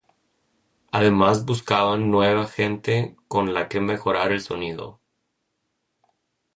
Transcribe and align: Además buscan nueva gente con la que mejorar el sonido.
Además 0.91 1.45
buscan 1.45 2.09
nueva 2.09 2.47
gente 2.47 3.15
con 3.27 3.53
la 3.53 3.67
que 3.69 3.79
mejorar 3.81 4.31
el 4.31 4.41
sonido. 4.41 4.99